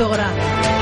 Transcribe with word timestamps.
El 0.00 0.79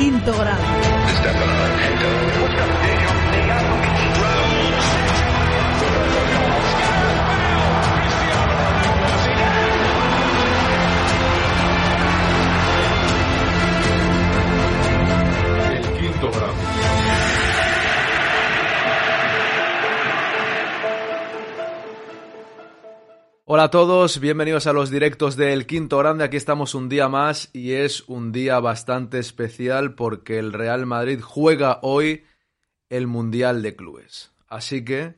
quinto 0.00 0.32
grado. 0.32 0.62
Hola 23.60 23.66
a 23.66 23.70
todos, 23.72 24.20
bienvenidos 24.20 24.66
a 24.66 24.72
los 24.72 24.88
directos 24.88 25.36
del 25.36 25.66
Quinto 25.66 25.98
Grande. 25.98 26.24
Aquí 26.24 26.38
estamos 26.38 26.74
un 26.74 26.88
día 26.88 27.10
más 27.10 27.50
y 27.52 27.72
es 27.72 28.08
un 28.08 28.32
día 28.32 28.58
bastante 28.58 29.18
especial 29.18 29.94
porque 29.94 30.38
el 30.38 30.54
Real 30.54 30.86
Madrid 30.86 31.20
juega 31.20 31.78
hoy 31.82 32.24
el 32.88 33.06
Mundial 33.06 33.60
de 33.60 33.76
Clubes. 33.76 34.32
Así 34.48 34.82
que 34.82 35.16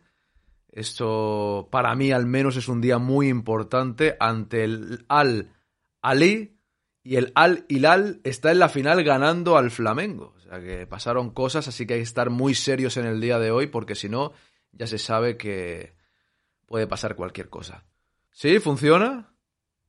esto 0.73 1.69
para 1.71 1.95
mí 1.95 2.11
al 2.11 2.27
menos 2.27 2.57
es 2.57 2.67
un 2.67 2.81
día 2.81 2.99
muy 2.99 3.29
importante 3.29 4.17
ante 4.19 4.65
el 4.65 5.05
Al 5.07 5.53
Ali 6.01 6.59
y 7.05 7.19
el 7.19 7.31
Al 7.37 7.65
Hilal 7.69 8.23
está 8.25 8.51
en 8.51 8.59
la 8.59 8.69
final 8.69 9.05
ganando 9.05 9.57
al 9.57 9.71
Flamengo. 9.71 10.35
O 10.37 10.41
sea 10.41 10.61
que 10.61 10.89
pasaron 10.89 11.31
cosas, 11.31 11.69
así 11.69 11.87
que 11.87 11.95
hay 11.95 12.01
que 12.01 12.05
estar 12.05 12.29
muy 12.29 12.57
serios 12.57 12.97
en 12.97 13.07
el 13.07 13.21
día 13.21 13.39
de 13.39 13.53
hoy 13.53 13.69
porque 13.69 13.95
si 13.95 14.09
no 14.09 14.33
ya 14.73 14.89
se 14.89 14.99
sabe 14.99 15.37
que 15.37 15.95
puede 16.67 16.89
pasar 16.89 17.15
cualquier 17.15 17.49
cosa. 17.49 17.85
¿Sí? 18.33 18.59
¿Funciona? 18.59 19.35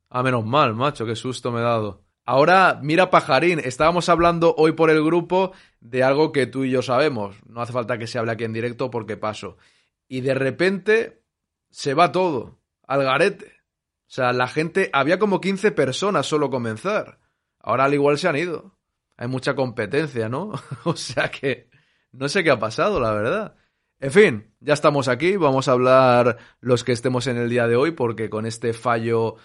Ah, 0.09 0.21
menos 0.21 0.45
mal, 0.45 0.75
macho, 0.75 1.05
qué 1.05 1.15
susto 1.15 1.51
me 1.51 1.59
he 1.59 1.63
dado. 1.63 2.03
Ahora, 2.25 2.79
mira, 2.81 3.09
pajarín, 3.09 3.59
estábamos 3.59 4.07
hablando 4.07 4.53
hoy 4.57 4.73
por 4.73 4.89
el 4.89 5.03
grupo 5.03 5.51
de 5.81 6.03
algo 6.03 6.31
que 6.31 6.45
tú 6.45 6.63
y 6.63 6.71
yo 6.71 6.81
sabemos. 6.81 7.35
No 7.45 7.61
hace 7.61 7.73
falta 7.73 7.97
que 7.97 8.07
se 8.07 8.19
hable 8.19 8.31
aquí 8.31 8.43
en 8.43 8.53
directo 8.53 8.89
porque 8.89 9.17
paso. 9.17 9.57
Y 10.07 10.21
de 10.21 10.33
repente 10.33 11.23
se 11.69 11.93
va 11.93 12.11
todo 12.11 12.59
al 12.87 13.03
garete. 13.03 13.47
O 14.07 14.15
sea, 14.15 14.31
la 14.31 14.47
gente, 14.47 14.89
había 14.93 15.19
como 15.19 15.41
15 15.41 15.71
personas 15.71 16.27
solo 16.27 16.49
comenzar. 16.49 17.19
Ahora 17.59 17.85
al 17.85 17.93
igual 17.93 18.17
se 18.17 18.27
han 18.27 18.35
ido. 18.35 18.77
Hay 19.17 19.27
mucha 19.27 19.55
competencia, 19.55 20.29
¿no? 20.29 20.51
o 20.83 20.95
sea 20.95 21.29
que 21.31 21.69
no 22.11 22.29
sé 22.29 22.43
qué 22.43 22.51
ha 22.51 22.59
pasado, 22.59 22.99
la 22.99 23.11
verdad. 23.11 23.55
En 24.03 24.11
fin, 24.11 24.53
ya 24.59 24.73
estamos 24.73 25.07
aquí, 25.07 25.37
vamos 25.37 25.69
a 25.69 25.71
hablar 25.71 26.37
los 26.59 26.83
que 26.83 26.91
estemos 26.91 27.25
en 27.27 27.37
el 27.37 27.49
día 27.49 27.69
de 27.69 27.77
hoy, 27.77 27.91
porque 27.91 28.29
con 28.29 28.45
este 28.45 28.73
fallo 28.73 29.37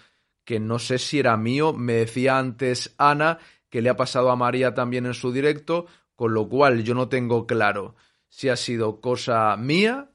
que 0.43 0.59
no 0.59 0.79
sé 0.79 0.97
si 0.97 1.17
era 1.17 1.37
mío, 1.37 1.71
me 1.71 1.93
decía 1.93 2.37
antes 2.37 2.93
Ana 2.97 3.39
que 3.69 3.81
le 3.81 3.89
ha 3.89 3.95
pasado 3.95 4.31
a 4.31 4.35
María 4.35 4.73
también 4.73 5.05
en 5.05 5.13
su 5.13 5.31
directo, 5.31 5.85
con 6.13 6.33
lo 6.33 6.49
cual 6.49 6.83
yo 6.83 6.93
no 6.93 7.07
tengo 7.07 7.47
claro 7.47 7.95
si 8.27 8.49
ha 8.49 8.57
sido 8.57 8.99
cosa 8.99 9.55
mía 9.55 10.11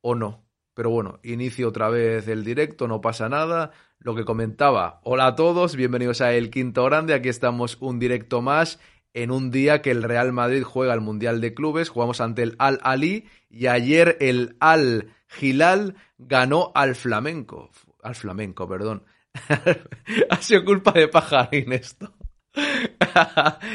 o 0.00 0.16
no. 0.16 0.44
Pero 0.74 0.90
bueno, 0.90 1.20
inicio 1.22 1.68
otra 1.68 1.88
vez 1.88 2.26
el 2.26 2.42
directo, 2.42 2.88
no 2.88 3.00
pasa 3.00 3.28
nada. 3.28 3.70
Lo 4.00 4.16
que 4.16 4.24
comentaba, 4.24 4.98
hola 5.04 5.28
a 5.28 5.36
todos, 5.36 5.76
bienvenidos 5.76 6.20
a 6.20 6.32
El 6.32 6.50
Quinto 6.50 6.84
Grande, 6.84 7.14
aquí 7.14 7.28
estamos 7.28 7.76
un 7.80 8.00
directo 8.00 8.42
más 8.42 8.80
en 9.22 9.32
un 9.32 9.50
día 9.50 9.82
que 9.82 9.90
el 9.90 10.04
Real 10.04 10.32
Madrid 10.32 10.62
juega 10.62 10.94
el 10.94 11.00
Mundial 11.00 11.40
de 11.40 11.52
Clubes, 11.52 11.88
jugamos 11.88 12.20
ante 12.20 12.44
el 12.44 12.54
Al 12.58 12.78
Ali 12.84 13.26
y 13.50 13.66
ayer 13.66 14.16
el 14.20 14.56
Al 14.60 15.12
Hilal 15.40 15.96
ganó 16.18 16.70
al 16.76 16.94
Flamenco, 16.94 17.70
al 18.02 18.14
Flamenco, 18.14 18.68
perdón. 18.68 19.04
ha 20.30 20.36
sido 20.40 20.64
culpa 20.64 20.92
de 20.92 21.08
Pajarín 21.08 21.72
esto. 21.72 22.14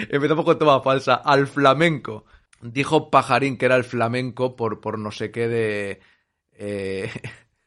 Empezamos 0.09 0.45
con 0.45 0.57
toma 0.57 0.81
falsa, 0.81 1.15
al 1.15 1.47
Flamenco. 1.47 2.25
Dijo 2.61 3.11
Pajarín 3.11 3.57
que 3.57 3.65
era 3.65 3.75
el 3.75 3.83
flamenco 3.83 4.55
por, 4.55 4.79
por 4.79 4.97
no 4.97 5.11
sé 5.11 5.29
qué 5.29 5.49
de... 5.49 5.99
eh, 6.53 7.11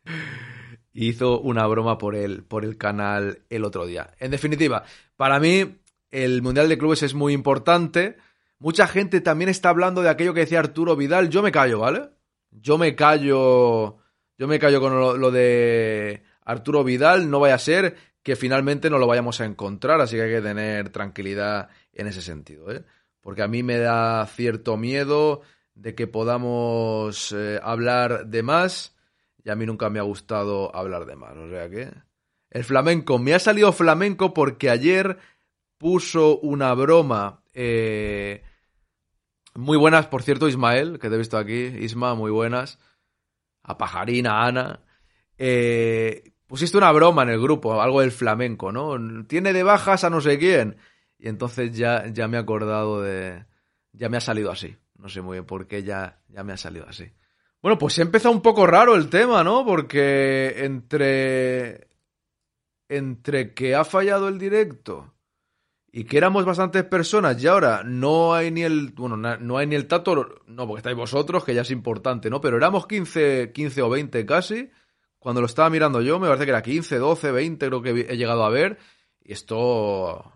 hizo 0.94 1.40
una 1.40 1.66
broma 1.66 1.98
por 1.98 2.14
el, 2.14 2.42
por 2.42 2.64
el 2.64 2.78
canal 2.78 3.42
el 3.50 3.64
otro 3.64 3.84
día. 3.84 4.14
En 4.18 4.30
definitiva, 4.30 4.84
para 5.16 5.38
mí 5.38 5.76
el 6.10 6.42
Mundial 6.42 6.68
de 6.68 6.78
Clubes 6.78 7.02
es 7.02 7.14
muy 7.14 7.32
importante. 7.32 8.16
Mucha 8.58 8.86
gente 8.86 9.20
también 9.20 9.50
está 9.50 9.68
hablando 9.68 10.02
de 10.02 10.08
aquello 10.08 10.32
que 10.32 10.40
decía 10.40 10.60
Arturo 10.60 10.96
Vidal. 10.96 11.28
Yo 11.28 11.42
me 11.42 11.52
callo, 11.52 11.80
¿vale? 11.80 12.10
Yo 12.50 12.78
me 12.78 12.94
callo. 12.94 13.98
Yo 14.38 14.48
me 14.48 14.58
callo 14.58 14.80
con 14.80 15.20
lo, 15.20 15.30
de 15.30 16.22
Arturo 16.44 16.84
Vidal. 16.84 17.30
No 17.30 17.40
vaya 17.40 17.54
a 17.54 17.58
ser 17.58 17.96
que 18.22 18.36
finalmente 18.36 18.88
no 18.90 18.98
lo 18.98 19.06
vayamos 19.06 19.40
a 19.40 19.44
encontrar. 19.44 20.00
Así 20.00 20.16
que 20.16 20.22
hay 20.22 20.30
que 20.30 20.42
tener 20.42 20.90
tranquilidad 20.90 21.68
en 21.92 22.06
ese 22.06 22.22
sentido, 22.22 22.70
¿eh? 22.72 22.84
Porque 23.20 23.42
a 23.42 23.48
mí 23.48 23.62
me 23.62 23.78
da 23.78 24.24
cierto 24.26 24.76
miedo 24.76 25.42
de 25.74 25.94
que 25.94 26.06
podamos 26.06 27.34
eh, 27.36 27.58
hablar 27.62 28.26
de 28.26 28.42
más. 28.42 28.96
Y 29.44 29.50
a 29.50 29.56
mí 29.56 29.66
nunca 29.66 29.90
me 29.90 29.98
ha 29.98 30.02
gustado 30.02 30.74
hablar 30.74 31.06
de 31.06 31.16
más. 31.16 31.36
O 31.36 31.50
sea 31.50 31.68
que. 31.68 31.90
El 32.50 32.64
flamenco. 32.64 33.18
Me 33.18 33.34
ha 33.34 33.38
salido 33.38 33.72
flamenco 33.72 34.32
porque 34.32 34.70
ayer 34.70 35.18
puso 35.78 36.38
una 36.38 36.74
broma. 36.74 37.42
eh, 37.54 38.42
muy 39.54 39.78
buenas, 39.78 40.06
por 40.06 40.22
cierto, 40.22 40.48
Ismael, 40.48 40.98
que 40.98 41.08
te 41.08 41.14
he 41.14 41.18
visto 41.18 41.38
aquí. 41.38 41.54
Isma, 41.54 42.14
muy 42.14 42.30
buenas. 42.30 42.78
A 43.62 43.78
Pajarina, 43.78 44.42
a 44.42 44.46
Ana. 44.46 44.80
Eh, 45.38 46.32
pusiste 46.46 46.76
una 46.76 46.92
broma 46.92 47.22
en 47.22 47.30
el 47.30 47.40
grupo, 47.40 47.80
algo 47.80 48.02
del 48.02 48.12
flamenco, 48.12 48.70
¿no? 48.70 48.96
Tiene 49.26 49.52
de 49.52 49.62
bajas 49.62 50.04
a 50.04 50.10
no 50.10 50.20
sé 50.20 50.38
quién. 50.38 50.76
Y 51.18 51.28
entonces 51.28 51.76
ya, 51.76 52.06
ya 52.08 52.28
me 52.28 52.36
he 52.36 52.40
acordado 52.40 53.00
de. 53.00 53.46
Ya 53.92 54.08
me 54.10 54.18
ha 54.18 54.20
salido 54.20 54.50
así. 54.50 54.76
No 54.98 55.08
sé 55.08 55.22
muy 55.22 55.36
bien 55.36 55.46
por 55.46 55.66
qué 55.66 55.82
ya, 55.82 56.20
ya 56.28 56.44
me 56.44 56.52
ha 56.52 56.56
salido 56.58 56.86
así. 56.86 57.10
Bueno, 57.62 57.78
pues 57.78 57.98
he 57.98 58.02
empezado 58.02 58.34
un 58.34 58.42
poco 58.42 58.66
raro 58.66 58.94
el 58.94 59.08
tema, 59.08 59.42
¿no? 59.42 59.64
Porque 59.64 60.64
entre. 60.64 61.88
Entre 62.88 63.54
que 63.54 63.74
ha 63.74 63.84
fallado 63.84 64.28
el 64.28 64.38
directo 64.38 65.15
y 65.96 66.04
que 66.04 66.18
éramos 66.18 66.44
bastantes 66.44 66.84
personas 66.84 67.42
y 67.42 67.46
ahora 67.46 67.82
no 67.82 68.34
hay 68.34 68.50
ni 68.50 68.64
el. 68.64 68.92
Bueno, 68.92 69.16
no 69.16 69.56
hay 69.56 69.66
ni 69.66 69.76
el 69.76 69.86
tato. 69.86 70.42
No, 70.46 70.66
porque 70.66 70.80
estáis 70.80 70.94
vosotros, 70.94 71.42
que 71.42 71.54
ya 71.54 71.62
es 71.62 71.70
importante, 71.70 72.28
¿no? 72.28 72.38
Pero 72.38 72.58
éramos 72.58 72.86
15, 72.86 73.50
15 73.50 73.80
o 73.80 73.88
20 73.88 74.26
casi. 74.26 74.70
Cuando 75.18 75.40
lo 75.40 75.46
estaba 75.46 75.70
mirando 75.70 76.02
yo, 76.02 76.18
me 76.18 76.26
parece 76.26 76.44
que 76.44 76.50
era 76.50 76.60
15, 76.60 76.98
12, 76.98 77.32
20, 77.32 77.66
creo 77.66 77.80
que 77.80 77.90
he 78.10 78.16
llegado 78.18 78.44
a 78.44 78.50
ver. 78.50 78.76
Y 79.22 79.32
esto. 79.32 80.34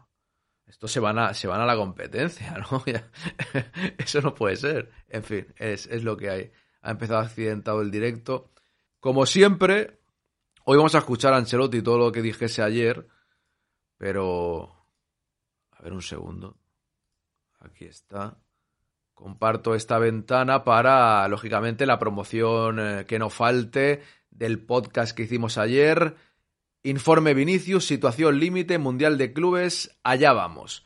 Esto 0.64 0.88
se 0.88 0.98
van 0.98 1.18
a, 1.18 1.34
se 1.34 1.46
van 1.46 1.60
a 1.60 1.66
la 1.66 1.76
competencia, 1.76 2.56
¿no? 2.70 2.82
Eso 3.98 4.22
no 4.22 4.32
puede 4.32 4.56
ser. 4.56 4.90
En 5.10 5.24
fin, 5.24 5.46
es, 5.58 5.86
es 5.88 6.04
lo 6.04 6.16
que 6.16 6.30
hay. 6.30 6.52
Ha 6.80 6.92
empezado 6.92 7.20
accidentado 7.20 7.82
el 7.82 7.90
directo. 7.90 8.50
Como 8.98 9.26
siempre, 9.26 10.00
Hoy 10.64 10.76
vamos 10.78 10.94
a 10.94 10.98
escuchar 10.98 11.34
a 11.34 11.36
Ancelotti 11.36 11.82
todo 11.82 11.98
lo 11.98 12.12
que 12.12 12.22
dijese 12.22 12.62
ayer, 12.62 13.08
pero... 13.98 14.79
A 15.80 15.84
ver 15.84 15.94
un 15.94 16.02
segundo. 16.02 16.58
Aquí 17.58 17.86
está. 17.86 18.36
Comparto 19.14 19.74
esta 19.74 19.98
ventana 19.98 20.62
para, 20.62 21.26
lógicamente, 21.28 21.86
la 21.86 21.98
promoción 21.98 22.78
eh, 22.78 23.06
que 23.06 23.18
no 23.18 23.30
falte 23.30 24.02
del 24.30 24.62
podcast 24.62 25.16
que 25.16 25.22
hicimos 25.22 25.56
ayer. 25.56 26.16
Informe 26.82 27.32
Vinicius, 27.32 27.86
situación 27.86 28.38
límite, 28.38 28.76
Mundial 28.76 29.16
de 29.16 29.32
Clubes, 29.32 29.98
allá 30.02 30.34
vamos. 30.34 30.84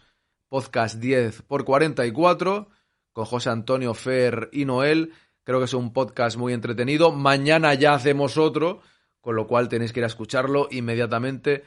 Podcast 0.48 1.00
10 1.00 1.42
por 1.42 1.64
44 1.64 2.68
con 3.12 3.24
José 3.24 3.50
Antonio 3.50 3.94
Fer 3.94 4.48
y 4.52 4.64
Noel. 4.64 5.12
Creo 5.42 5.58
que 5.58 5.64
es 5.64 5.74
un 5.74 5.92
podcast 5.92 6.36
muy 6.36 6.52
entretenido. 6.52 7.10
Mañana 7.10 7.74
ya 7.74 7.94
hacemos 7.94 8.38
otro, 8.38 8.80
con 9.20 9.34
lo 9.34 9.48
cual 9.48 9.68
tenéis 9.68 9.92
que 9.92 10.00
ir 10.00 10.04
a 10.04 10.08
escucharlo 10.08 10.68
inmediatamente. 10.70 11.64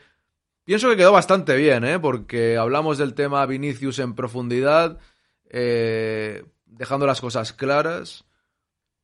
Pienso 0.68 0.90
que 0.90 0.98
quedó 0.98 1.14
bastante 1.14 1.56
bien, 1.56 1.86
¿eh? 1.86 1.98
porque 1.98 2.58
hablamos 2.58 2.98
del 2.98 3.14
tema 3.14 3.46
Vinicius 3.46 4.00
en 4.00 4.16
profundidad, 4.16 5.00
eh, 5.50 6.44
dejando 6.66 7.06
las 7.06 7.22
cosas 7.22 7.54
claras, 7.54 8.26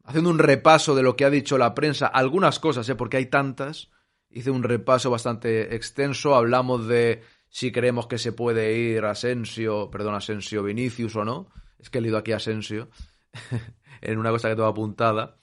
haciendo 0.04 0.30
un 0.30 0.40
repaso 0.40 0.94
de 0.94 1.04
lo 1.04 1.16
que 1.16 1.24
ha 1.24 1.30
dicho 1.30 1.58
la 1.58 1.74
prensa, 1.74 2.08
algunas 2.08 2.60
cosas, 2.60 2.90
¿eh? 2.90 2.96
porque 2.96 3.16
hay 3.16 3.28
tantas. 3.28 3.92
Hice 4.30 4.52
un 4.52 4.64
repaso 4.64 5.10
bastante 5.10 5.74
extenso, 5.74 6.36
hablamos 6.36 6.86
de 6.86 7.24
si 7.48 7.72
creemos 7.72 8.08
que 8.08 8.18
se 8.18 8.34
puede 8.34 8.74
ir 8.78 9.06
Asensio, 9.06 9.90
perdón, 9.90 10.16
Asensio 10.16 10.64
Vinicius 10.64 11.16
o 11.16 11.24
no. 11.24 11.48
Es 11.80 11.90
que 11.90 12.00
he 12.00 12.02
leído 12.02 12.18
aquí 12.18 12.34
Asensio 12.34 12.90
en 14.02 14.18
una 14.18 14.32
cosa 14.32 14.50
que 14.50 14.56
tengo 14.56 14.68
apuntada. 14.68 15.38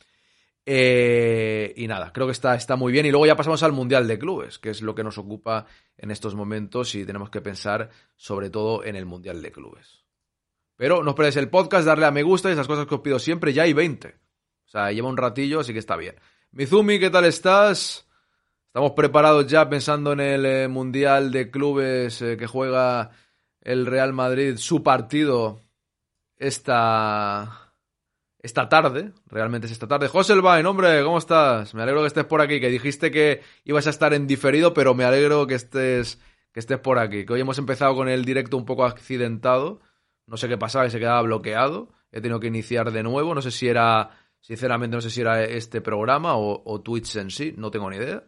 Eh, 0.73 1.75
y 1.75 1.89
nada, 1.89 2.13
creo 2.13 2.29
que 2.29 2.33
está, 2.33 2.55
está 2.55 2.77
muy 2.77 2.93
bien. 2.93 3.05
Y 3.05 3.11
luego 3.11 3.27
ya 3.27 3.35
pasamos 3.35 3.61
al 3.65 3.73
Mundial 3.73 4.07
de 4.07 4.21
Clubes, 4.21 4.61
que 4.61 4.71
es 4.71 4.83
lo 4.83 4.95
que 4.95 5.03
nos 5.03 5.19
ocupa 5.19 5.67
en 5.99 6.13
estos 6.13 6.37
momentos 6.37 6.95
y 6.95 7.05
tenemos 7.05 7.29
que 7.29 7.41
pensar 7.41 7.91
sobre 8.15 8.51
todo 8.51 8.85
en 8.85 8.95
el 8.95 9.05
Mundial 9.05 9.43
de 9.43 9.51
Clubes. 9.51 10.05
Pero 10.77 11.03
no 11.03 11.11
os 11.11 11.17
perdáis 11.17 11.35
el 11.39 11.51
podcast, 11.51 11.85
darle 11.85 12.07
a 12.07 12.13
me 12.13 12.23
gusta 12.23 12.49
y 12.51 12.53
esas 12.53 12.69
cosas 12.69 12.87
que 12.87 12.95
os 12.95 13.01
pido 13.01 13.19
siempre. 13.19 13.53
Ya 13.53 13.65
hay 13.65 13.73
20. 13.73 14.11
O 14.11 14.69
sea, 14.69 14.93
lleva 14.93 15.09
un 15.09 15.17
ratillo, 15.17 15.59
así 15.59 15.73
que 15.73 15.81
está 15.81 15.97
bien. 15.97 16.15
Mizumi, 16.53 17.01
¿qué 17.01 17.11
tal 17.11 17.25
estás? 17.25 18.07
Estamos 18.69 18.93
preparados 18.93 19.49
ya 19.49 19.69
pensando 19.69 20.13
en 20.13 20.21
el 20.21 20.47
eh, 20.47 20.69
Mundial 20.69 21.33
de 21.33 21.51
Clubes 21.51 22.23
eh, 22.23 22.37
que 22.37 22.47
juega 22.47 23.11
el 23.61 23.87
Real 23.87 24.13
Madrid, 24.13 24.57
su 24.57 24.85
partido 24.85 25.63
esta, 26.37 27.70
esta 28.43 28.69
tarde. 28.69 29.13
Realmente 29.27 29.67
es 29.67 29.73
esta 29.73 29.87
tarde. 29.87 30.09
José 30.09 30.33
Elbain, 30.33 30.67
hombre, 30.67 31.03
¿cómo 31.03 31.19
estás? 31.19 31.75
Me 31.75 31.83
alegro 31.83 32.01
que 32.01 32.09
estés 32.09 32.25
por 32.25 32.41
aquí, 32.41 32.61
que 32.61 32.69
dijiste 32.69 33.11
que 33.11 33.43
ibas 33.65 33.87
a 33.87 33.91
estar 33.91 34.15
en 34.15 34.27
diferido, 34.27 34.75
pero 34.75 34.95
me 34.95 35.05
alegro 35.05 35.47
que 35.47 35.55
estés, 35.55 36.21
que 36.53 36.61
estés 36.61 36.79
por 36.79 36.99
aquí. 36.99 37.25
Que 37.25 37.35
hoy 37.35 37.41
hemos 37.41 37.59
empezado 37.59 37.95
con 37.95 38.09
el 38.09 38.25
directo 38.25 38.57
un 38.57 38.65
poco 38.65 38.85
accidentado. 38.85 39.81
No 40.27 40.37
sé 40.37 40.49
qué 40.49 40.57
pasaba, 40.57 40.85
que 40.85 40.91
se 40.91 40.99
quedaba 40.99 41.23
bloqueado. 41.23 41.91
He 42.13 42.21
tenido 42.21 42.41
que 42.41 42.49
iniciar 42.49 42.91
de 42.91 43.03
nuevo. 43.03 43.35
No 43.35 43.43
sé 43.43 43.51
si 43.51 43.69
era, 43.69 44.11
sinceramente, 44.41 44.97
no 44.97 45.03
sé 45.03 45.11
si 45.11 45.21
era 45.21 45.45
este 45.45 45.81
programa 45.81 46.37
o, 46.37 46.63
o 46.65 46.81
Twitch 46.81 47.17
en 47.17 47.31
sí, 47.31 47.55
no 47.57 47.71
tengo 47.71 47.91
ni 47.91 47.97
idea. 47.97 48.25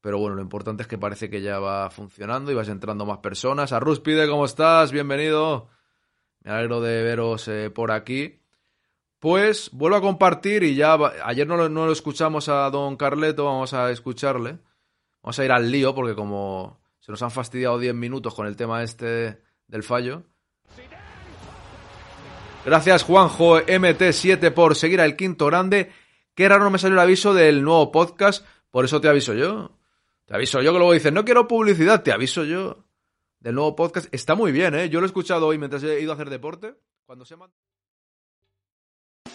Pero 0.00 0.18
bueno, 0.18 0.36
lo 0.36 0.42
importante 0.42 0.82
es 0.82 0.88
que 0.88 0.98
parece 0.98 1.28
que 1.30 1.40
ya 1.40 1.58
va 1.58 1.90
funcionando 1.90 2.52
y 2.52 2.54
vas 2.54 2.68
entrando 2.68 3.06
más 3.06 3.18
personas. 3.18 3.72
A 3.72 3.80
Ruspide, 3.80 4.28
¿cómo 4.28 4.44
estás? 4.44 4.92
Bienvenido. 4.92 5.68
Me 6.42 6.52
alegro 6.52 6.80
de 6.80 7.02
veros 7.02 7.48
eh, 7.48 7.70
por 7.70 7.90
aquí. 7.90 8.40
Pues 9.26 9.70
vuelvo 9.72 9.96
a 9.96 10.00
compartir 10.00 10.62
y 10.62 10.76
ya 10.76 10.96
ayer 11.24 11.48
no 11.48 11.56
lo, 11.56 11.68
no 11.68 11.86
lo 11.86 11.90
escuchamos 11.90 12.48
a 12.48 12.70
don 12.70 12.96
Carleto, 12.96 13.44
vamos 13.44 13.74
a 13.74 13.90
escucharle. 13.90 14.60
Vamos 15.20 15.36
a 15.36 15.44
ir 15.44 15.50
al 15.50 15.68
lío 15.68 15.96
porque 15.96 16.14
como 16.14 16.80
se 17.00 17.10
nos 17.10 17.20
han 17.22 17.32
fastidiado 17.32 17.76
10 17.76 17.92
minutos 17.92 18.36
con 18.36 18.46
el 18.46 18.54
tema 18.54 18.84
este 18.84 19.42
del 19.66 19.82
fallo. 19.82 20.22
Gracias 22.64 23.02
Juanjo 23.02 23.58
MT7 23.62 24.54
por 24.54 24.76
seguir 24.76 25.00
al 25.00 25.16
quinto 25.16 25.46
grande. 25.46 25.90
Qué 26.36 26.48
raro 26.48 26.62
no 26.62 26.70
me 26.70 26.78
salió 26.78 26.94
el 26.94 27.00
aviso 27.00 27.34
del 27.34 27.64
nuevo 27.64 27.90
podcast, 27.90 28.46
por 28.70 28.84
eso 28.84 29.00
te 29.00 29.08
aviso 29.08 29.34
yo. 29.34 29.76
Te 30.26 30.36
aviso 30.36 30.62
yo 30.62 30.72
que 30.72 30.78
luego 30.78 30.92
dices, 30.92 31.12
no 31.12 31.24
quiero 31.24 31.48
publicidad, 31.48 32.04
te 32.04 32.12
aviso 32.12 32.44
yo. 32.44 32.84
Del 33.40 33.56
nuevo 33.56 33.74
podcast. 33.74 34.06
Está 34.14 34.36
muy 34.36 34.52
bien, 34.52 34.76
¿eh? 34.76 34.88
Yo 34.88 35.00
lo 35.00 35.06
he 35.06 35.08
escuchado 35.08 35.48
hoy 35.48 35.58
mientras 35.58 35.82
he 35.82 36.00
ido 36.00 36.12
a 36.12 36.14
hacer 36.14 36.30
deporte. 36.30 36.76
Cuando 37.06 37.24
se 37.24 37.34